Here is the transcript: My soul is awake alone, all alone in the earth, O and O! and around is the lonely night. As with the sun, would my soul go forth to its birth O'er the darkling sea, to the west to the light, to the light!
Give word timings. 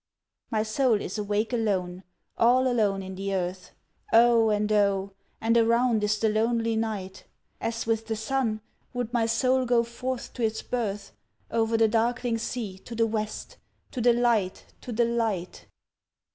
My 0.49 0.63
soul 0.63 0.99
is 0.99 1.19
awake 1.19 1.53
alone, 1.53 2.01
all 2.35 2.65
alone 2.67 3.03
in 3.03 3.13
the 3.13 3.35
earth, 3.35 3.75
O 4.11 4.49
and 4.49 4.71
O! 4.71 5.13
and 5.39 5.55
around 5.55 6.03
is 6.03 6.17
the 6.17 6.27
lonely 6.27 6.75
night. 6.75 7.25
As 7.59 7.85
with 7.85 8.07
the 8.07 8.15
sun, 8.15 8.61
would 8.95 9.13
my 9.13 9.27
soul 9.27 9.63
go 9.63 9.83
forth 9.83 10.33
to 10.33 10.43
its 10.43 10.63
birth 10.63 11.11
O'er 11.51 11.77
the 11.77 11.87
darkling 11.87 12.39
sea, 12.39 12.79
to 12.79 12.95
the 12.95 13.05
west 13.05 13.57
to 13.91 14.01
the 14.01 14.13
light, 14.13 14.73
to 14.81 14.91
the 14.91 15.05
light! 15.05 15.67